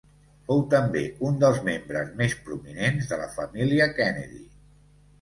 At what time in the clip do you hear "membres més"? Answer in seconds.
1.69-2.35